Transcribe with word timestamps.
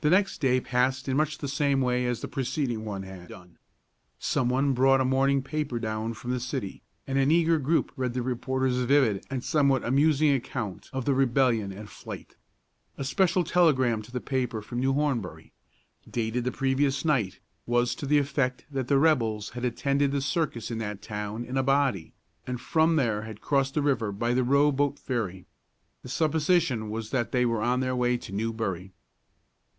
The 0.00 0.10
next 0.10 0.40
day 0.40 0.60
passed 0.60 1.08
in 1.08 1.16
much 1.16 1.38
the 1.38 1.48
same 1.48 1.80
way 1.80 2.06
as 2.06 2.20
the 2.20 2.28
preceding 2.28 2.84
one 2.84 3.02
had 3.02 3.26
done. 3.30 3.58
Some 4.20 4.48
one 4.48 4.72
brought 4.72 5.00
a 5.00 5.04
morning 5.04 5.42
paper 5.42 5.80
down 5.80 6.14
from 6.14 6.30
the 6.30 6.38
city, 6.38 6.84
and 7.04 7.18
an 7.18 7.32
eager 7.32 7.58
group 7.58 7.90
read 7.96 8.14
the 8.14 8.22
reporter's 8.22 8.76
vivid 8.76 9.26
and 9.28 9.42
somewhat 9.42 9.82
amusing 9.84 10.32
account 10.32 10.88
of 10.92 11.04
the 11.04 11.14
rebellion 11.14 11.72
and 11.72 11.90
flight. 11.90 12.36
A 12.96 13.02
special 13.02 13.42
telegram 13.42 14.00
to 14.02 14.12
the 14.12 14.20
paper 14.20 14.62
from 14.62 14.78
New 14.78 14.92
Hornbury, 14.92 15.52
dated 16.08 16.44
the 16.44 16.52
previous 16.52 17.04
night, 17.04 17.40
was 17.66 17.96
to 17.96 18.06
the 18.06 18.18
effect 18.18 18.66
that 18.70 18.86
the 18.86 18.98
rebels 18.98 19.48
had 19.50 19.64
attended 19.64 20.12
the 20.12 20.20
circus 20.22 20.70
at 20.70 20.78
that 20.78 21.02
town 21.02 21.44
in 21.44 21.56
a 21.56 21.64
body, 21.64 22.14
and 22.46 22.60
from 22.60 22.94
there 22.94 23.22
had 23.22 23.40
crossed 23.40 23.74
the 23.74 23.82
river 23.82 24.12
by 24.12 24.32
the 24.32 24.44
rowboat 24.44 24.96
ferry. 24.96 25.46
The 26.04 26.08
supposition 26.08 26.88
was 26.88 27.10
that 27.10 27.32
they 27.32 27.44
were 27.44 27.62
on 27.62 27.80
their 27.80 27.96
way 27.96 28.16
to 28.18 28.30
New 28.30 28.52
Bury. 28.52 28.92